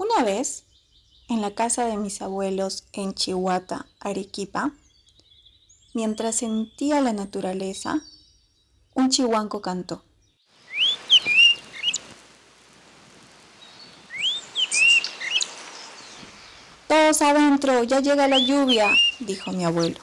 Una 0.00 0.24
vez, 0.24 0.64
en 1.28 1.42
la 1.42 1.54
casa 1.54 1.84
de 1.84 1.98
mis 1.98 2.22
abuelos 2.22 2.84
en 2.94 3.12
Chihuahua, 3.12 3.84
Arequipa, 4.00 4.72
mientras 5.92 6.36
sentía 6.36 7.02
la 7.02 7.12
naturaleza, 7.12 8.00
un 8.94 9.10
chihuanco 9.10 9.60
cantó. 9.60 10.02
Todos 16.88 17.20
adentro, 17.20 17.84
ya 17.84 18.00
llega 18.00 18.26
la 18.26 18.38
lluvia, 18.38 18.88
dijo 19.18 19.52
mi 19.52 19.66
abuelo. 19.66 20.00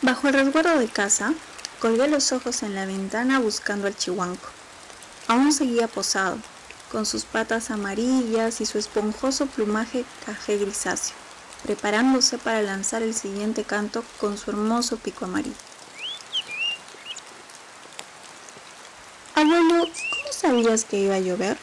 Bajo 0.00 0.26
el 0.26 0.34
resguardo 0.34 0.76
de 0.76 0.88
casa, 0.88 1.34
colgué 1.78 2.08
los 2.08 2.32
ojos 2.32 2.64
en 2.64 2.74
la 2.74 2.84
ventana 2.84 3.38
buscando 3.38 3.86
al 3.86 3.96
chihuanco. 3.96 4.48
Aún 5.32 5.50
seguía 5.50 5.88
posado, 5.88 6.36
con 6.90 7.06
sus 7.06 7.24
patas 7.24 7.70
amarillas 7.70 8.60
y 8.60 8.66
su 8.66 8.76
esponjoso 8.76 9.46
plumaje 9.46 10.04
café 10.26 10.58
grisáceo, 10.58 11.14
preparándose 11.62 12.36
para 12.36 12.60
lanzar 12.60 13.02
el 13.02 13.14
siguiente 13.14 13.64
canto 13.64 14.04
con 14.20 14.36
su 14.36 14.50
hermoso 14.50 14.98
pico 14.98 15.24
amarillo. 15.24 15.56
Abuelo, 19.34 19.86
¿cómo 19.86 20.32
sabías 20.32 20.84
que 20.84 20.98
iba 20.98 21.14
a 21.14 21.20
llover? 21.20 21.56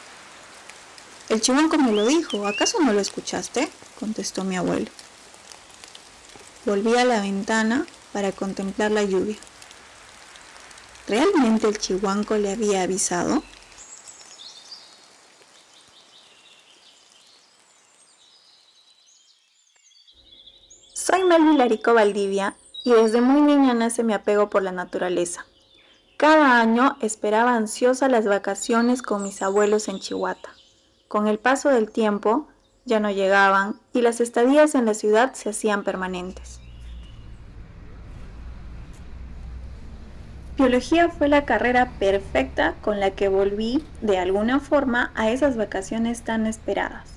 El 1.28 1.40
chihuanco 1.40 1.78
me 1.78 1.92
lo 1.92 2.04
dijo, 2.04 2.48
¿acaso 2.48 2.80
no 2.80 2.92
lo 2.92 2.98
escuchaste? 2.98 3.70
contestó 4.00 4.42
mi 4.42 4.56
abuelo. 4.56 4.90
Volví 6.64 6.96
a 6.96 7.04
la 7.04 7.20
ventana 7.20 7.86
para 8.12 8.32
contemplar 8.32 8.90
la 8.90 9.04
lluvia. 9.04 9.36
¿Realmente 11.06 11.68
el 11.68 11.78
chihuanco 11.78 12.36
le 12.36 12.50
había 12.50 12.82
avisado? 12.82 13.44
Soy 21.10 21.24
Melvi 21.24 21.56
Larico 21.56 21.92
Valdivia 21.92 22.54
y 22.84 22.92
desde 22.92 23.20
muy 23.20 23.40
niña 23.40 23.74
nace 23.74 24.04
mi 24.04 24.12
apego 24.12 24.48
por 24.48 24.62
la 24.62 24.70
naturaleza. 24.70 25.44
Cada 26.16 26.60
año 26.60 26.96
esperaba 27.00 27.56
ansiosa 27.56 28.08
las 28.08 28.26
vacaciones 28.26 29.02
con 29.02 29.24
mis 29.24 29.42
abuelos 29.42 29.88
en 29.88 29.98
Chihuahua. 29.98 30.36
Con 31.08 31.26
el 31.26 31.40
paso 31.40 31.70
del 31.70 31.90
tiempo 31.90 32.46
ya 32.84 33.00
no 33.00 33.10
llegaban 33.10 33.80
y 33.92 34.02
las 34.02 34.20
estadías 34.20 34.76
en 34.76 34.84
la 34.84 34.94
ciudad 34.94 35.34
se 35.34 35.48
hacían 35.48 35.82
permanentes. 35.82 36.60
Biología 40.58 41.08
fue 41.08 41.26
la 41.26 41.44
carrera 41.44 41.90
perfecta 41.98 42.76
con 42.82 43.00
la 43.00 43.10
que 43.10 43.28
volví 43.28 43.84
de 44.00 44.18
alguna 44.18 44.60
forma 44.60 45.10
a 45.16 45.30
esas 45.30 45.56
vacaciones 45.56 46.22
tan 46.22 46.46
esperadas. 46.46 47.09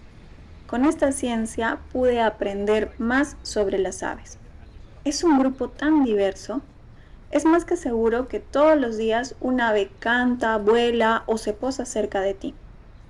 Con 0.67 0.85
esta 0.85 1.11
ciencia 1.11 1.79
pude 1.91 2.21
aprender 2.21 2.91
más 2.97 3.37
sobre 3.43 3.77
las 3.77 4.03
aves. 4.03 4.37
Es 5.03 5.23
un 5.23 5.39
grupo 5.39 5.69
tan 5.69 6.03
diverso. 6.03 6.61
Es 7.31 7.45
más 7.45 7.65
que 7.65 7.77
seguro 7.77 8.27
que 8.27 8.39
todos 8.39 8.79
los 8.79 8.97
días 8.97 9.35
un 9.41 9.61
ave 9.61 9.89
canta, 9.99 10.57
vuela 10.57 11.23
o 11.25 11.37
se 11.37 11.53
posa 11.53 11.85
cerca 11.85 12.21
de 12.21 12.33
ti 12.33 12.55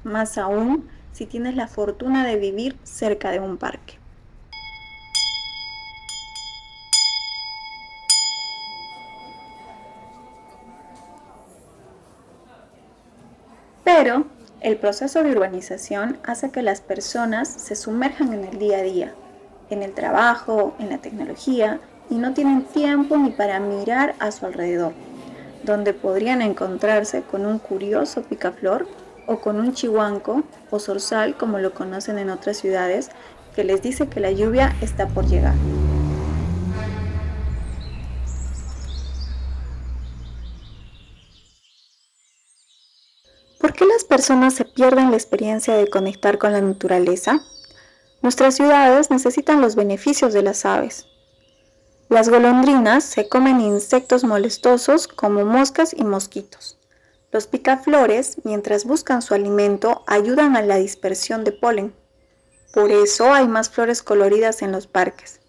más 0.03 0.37
aún 0.37 0.89
si 1.11 1.25
tienes 1.25 1.55
la 1.55 1.67
fortuna 1.67 2.25
de 2.25 2.37
vivir 2.37 2.77
cerca 2.83 3.31
de 3.31 3.39
un 3.39 3.57
parque. 3.57 3.99
Pero 13.83 14.25
el 14.63 14.77
proceso 14.77 15.21
de 15.21 15.31
urbanización 15.31 16.17
hace 16.23 16.49
que 16.49 16.61
las 16.61 16.79
personas 16.79 17.49
se 17.49 17.75
sumerjan 17.75 18.33
en 18.33 18.45
el 18.45 18.57
día 18.57 18.77
a 18.77 18.81
día, 18.81 19.13
en 19.69 19.83
el 19.83 19.93
trabajo, 19.93 20.73
en 20.79 20.89
la 20.89 20.99
tecnología, 20.99 21.81
y 22.09 22.15
no 22.15 22.33
tienen 22.33 22.63
tiempo 22.63 23.17
ni 23.17 23.31
para 23.31 23.59
mirar 23.59 24.15
a 24.19 24.31
su 24.31 24.45
alrededor, 24.45 24.93
donde 25.63 25.93
podrían 25.93 26.41
encontrarse 26.41 27.23
con 27.23 27.45
un 27.45 27.59
curioso 27.59 28.21
picaflor 28.21 28.87
o 29.27 29.39
con 29.39 29.59
un 29.59 29.73
chihuanco 29.73 30.43
o 30.69 30.79
zorzal 30.79 31.35
como 31.35 31.59
lo 31.59 31.73
conocen 31.73 32.17
en 32.17 32.29
otras 32.29 32.57
ciudades 32.57 33.09
que 33.55 33.65
les 33.65 33.81
dice 33.81 34.07
que 34.07 34.21
la 34.21 34.31
lluvia 34.31 34.75
está 34.81 35.07
por 35.07 35.25
llegar. 35.27 35.55
¿Por 43.63 43.71
qué 43.71 43.85
las 43.85 44.03
personas 44.03 44.55
se 44.55 44.65
pierden 44.65 45.09
la 45.09 45.15
experiencia 45.15 45.73
de 45.77 45.89
conectar 45.89 46.37
con 46.37 46.51
la 46.51 46.59
naturaleza? 46.59 47.39
Nuestras 48.21 48.55
ciudades 48.55 49.09
necesitan 49.09 49.61
los 49.61 49.77
beneficios 49.77 50.33
de 50.33 50.43
las 50.43 50.65
aves. 50.65 51.07
Las 52.09 52.27
golondrinas 52.27 53.05
se 53.05 53.29
comen 53.29 53.61
insectos 53.61 54.25
molestosos 54.25 55.07
como 55.07 55.45
moscas 55.45 55.95
y 55.97 56.03
mosquitos. 56.03 56.77
Los 57.31 57.47
picaflores, 57.47 58.35
mientras 58.43 58.83
buscan 58.83 59.21
su 59.21 59.33
alimento, 59.33 60.03
ayudan 60.07 60.57
a 60.57 60.61
la 60.61 60.75
dispersión 60.75 61.45
de 61.45 61.53
polen. 61.53 61.93
Por 62.73 62.91
eso 62.91 63.31
hay 63.31 63.47
más 63.47 63.69
flores 63.69 64.03
coloridas 64.03 64.61
en 64.61 64.73
los 64.73 64.87
parques. 64.87 65.39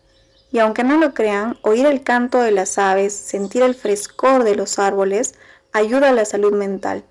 Y 0.53 0.61
aunque 0.61 0.85
no 0.85 0.99
lo 0.99 1.15
crean, 1.15 1.59
oír 1.63 1.85
el 1.85 2.05
canto 2.05 2.39
de 2.43 2.53
las 2.53 2.79
aves, 2.79 3.13
sentir 3.13 3.65
el 3.65 3.75
frescor 3.75 4.45
de 4.45 4.55
los 4.55 4.79
árboles, 4.79 5.35
ayuda 5.73 6.11
a 6.11 6.13
la 6.13 6.25
salud 6.25 6.53
mental. 6.53 7.03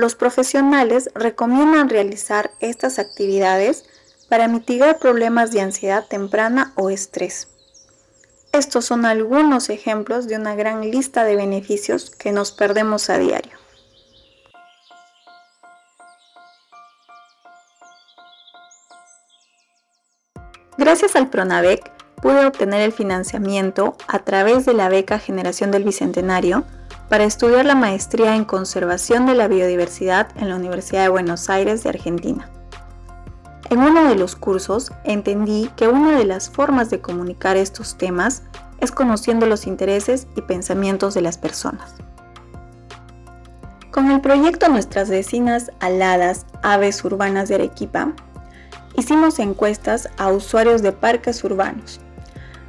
Los 0.00 0.14
profesionales 0.14 1.10
recomiendan 1.14 1.90
realizar 1.90 2.52
estas 2.60 2.98
actividades 2.98 3.84
para 4.30 4.48
mitigar 4.48 4.98
problemas 4.98 5.50
de 5.52 5.60
ansiedad 5.60 6.06
temprana 6.08 6.72
o 6.74 6.88
estrés. 6.88 7.48
Estos 8.50 8.86
son 8.86 9.04
algunos 9.04 9.68
ejemplos 9.68 10.26
de 10.26 10.36
una 10.36 10.54
gran 10.54 10.90
lista 10.90 11.24
de 11.24 11.36
beneficios 11.36 12.08
que 12.08 12.32
nos 12.32 12.50
perdemos 12.50 13.10
a 13.10 13.18
diario. 13.18 13.58
Gracias 20.78 21.14
al 21.14 21.28
PRONAVEC 21.28 21.92
pude 22.22 22.46
obtener 22.46 22.80
el 22.80 22.92
financiamiento 22.92 23.98
a 24.08 24.20
través 24.20 24.64
de 24.64 24.72
la 24.72 24.88
beca 24.88 25.18
Generación 25.18 25.70
del 25.70 25.84
Bicentenario 25.84 26.64
para 27.10 27.24
estudiar 27.24 27.66
la 27.66 27.74
maestría 27.74 28.36
en 28.36 28.44
conservación 28.44 29.26
de 29.26 29.34
la 29.34 29.48
biodiversidad 29.48 30.28
en 30.36 30.48
la 30.48 30.54
Universidad 30.54 31.02
de 31.02 31.08
Buenos 31.08 31.50
Aires 31.50 31.82
de 31.82 31.88
Argentina. 31.88 32.48
En 33.68 33.80
uno 33.80 34.08
de 34.08 34.14
los 34.14 34.36
cursos 34.36 34.92
entendí 35.02 35.68
que 35.76 35.88
una 35.88 36.16
de 36.16 36.24
las 36.24 36.48
formas 36.48 36.88
de 36.88 37.00
comunicar 37.00 37.56
estos 37.56 37.98
temas 37.98 38.44
es 38.78 38.92
conociendo 38.92 39.46
los 39.46 39.66
intereses 39.66 40.28
y 40.36 40.42
pensamientos 40.42 41.12
de 41.14 41.22
las 41.22 41.36
personas. 41.36 41.94
Con 43.90 44.08
el 44.12 44.20
proyecto 44.20 44.68
Nuestras 44.68 45.10
vecinas 45.10 45.72
aladas 45.80 46.46
aves 46.62 47.04
urbanas 47.04 47.48
de 47.48 47.56
Arequipa, 47.56 48.12
hicimos 48.96 49.40
encuestas 49.40 50.08
a 50.16 50.30
usuarios 50.30 50.80
de 50.80 50.92
parques 50.92 51.42
urbanos. 51.42 52.00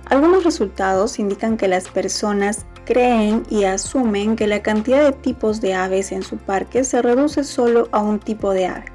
Algunos 0.05 0.43
resultados 0.43 1.19
indican 1.19 1.57
que 1.57 1.67
las 1.67 1.87
personas 1.87 2.65
creen 2.91 3.43
y 3.49 3.63
asumen 3.63 4.35
que 4.35 4.47
la 4.47 4.61
cantidad 4.61 5.05
de 5.05 5.13
tipos 5.13 5.61
de 5.61 5.73
aves 5.73 6.11
en 6.11 6.23
su 6.23 6.35
parque 6.35 6.83
se 6.83 7.01
reduce 7.01 7.45
solo 7.45 7.87
a 7.93 8.01
un 8.01 8.19
tipo 8.19 8.51
de 8.51 8.65
ave. 8.67 8.85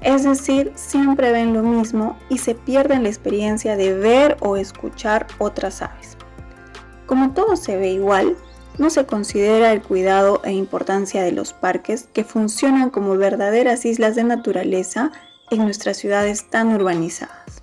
Es 0.00 0.22
decir, 0.22 0.70
siempre 0.76 1.32
ven 1.32 1.52
lo 1.52 1.62
mismo 1.62 2.16
y 2.28 2.38
se 2.38 2.54
pierden 2.54 3.02
la 3.02 3.08
experiencia 3.08 3.76
de 3.76 3.94
ver 3.94 4.36
o 4.38 4.56
escuchar 4.56 5.26
otras 5.38 5.82
aves. 5.82 6.16
Como 7.06 7.32
todo 7.32 7.56
se 7.56 7.76
ve 7.76 7.88
igual, 7.88 8.36
no 8.78 8.90
se 8.90 9.06
considera 9.06 9.72
el 9.72 9.82
cuidado 9.82 10.40
e 10.44 10.52
importancia 10.52 11.24
de 11.24 11.32
los 11.32 11.52
parques 11.52 12.08
que 12.12 12.22
funcionan 12.22 12.90
como 12.90 13.16
verdaderas 13.16 13.84
islas 13.86 14.14
de 14.14 14.22
naturaleza 14.22 15.10
en 15.50 15.64
nuestras 15.64 15.96
ciudades 15.96 16.48
tan 16.48 16.72
urbanizadas. 16.72 17.62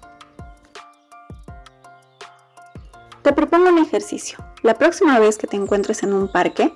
Te 3.21 3.31
propongo 3.31 3.69
un 3.69 3.77
ejercicio. 3.77 4.42
La 4.63 4.75
próxima 4.75 5.19
vez 5.19 5.37
que 5.37 5.45
te 5.45 5.57
encuentres 5.57 6.03
en 6.03 6.13
un 6.13 6.29
parque, 6.29 6.73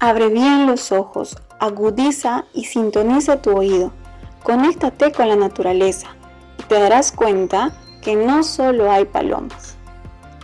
abre 0.00 0.28
bien 0.28 0.66
los 0.66 0.90
ojos, 0.90 1.38
agudiza 1.60 2.46
y 2.52 2.64
sintoniza 2.64 3.40
tu 3.40 3.56
oído. 3.56 3.92
Conéctate 4.42 5.12
con 5.12 5.28
la 5.28 5.36
naturaleza 5.36 6.08
y 6.58 6.64
te 6.64 6.80
darás 6.80 7.12
cuenta 7.12 7.70
que 8.02 8.16
no 8.16 8.42
solo 8.42 8.90
hay 8.90 9.04
palomas. 9.04 9.76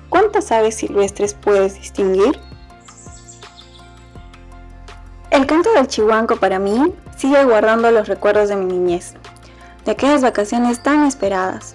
¿Cuántas 0.09 0.53
aves 0.53 0.77
silvestres 0.77 1.35
puedes 1.35 1.75
distinguir? 1.75 2.39
El 5.33 5.47
canto 5.47 5.73
del 5.73 5.89
chihuanco 5.89 6.37
para 6.37 6.61
mí 6.61 6.95
sigue 7.17 7.43
guardando 7.45 7.91
los 7.91 8.07
recuerdos 8.07 8.51
de 8.51 8.57
mi 8.57 8.67
niñez 8.67 9.15
de 9.85 9.91
aquellas 9.91 10.23
vacaciones 10.23 10.81
tan 10.81 11.05
esperadas. 11.05 11.75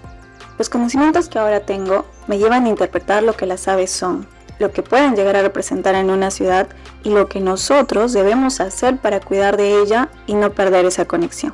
Los 0.57 0.69
conocimientos 0.69 1.27
que 1.27 1.39
ahora 1.39 1.65
tengo 1.65 2.06
me 2.27 2.38
llevan 2.38 2.65
a 2.65 2.69
interpretar 2.69 3.22
lo 3.24 3.33
que 3.33 3.45
las 3.45 3.68
aves 3.68 3.92
son, 3.92 4.25
lo 4.59 4.71
que 4.71 4.83
pueden 4.83 5.15
llegar 5.15 5.35
a 5.35 5.41
representar 5.41 5.95
en 5.95 6.09
una 6.09 6.31
ciudad 6.31 6.67
y 7.03 7.09
lo 7.09 7.27
que 7.27 7.39
nosotros 7.39 8.13
debemos 8.13 8.59
hacer 8.59 8.97
para 8.97 9.19
cuidar 9.19 9.57
de 9.57 9.81
ella 9.81 10.09
y 10.27 10.35
no 10.35 10.51
perder 10.51 10.85
esa 10.85 11.06
conexión. 11.06 11.53